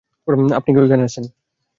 [0.57, 1.25] আপনি কি ওইখানে আছেন?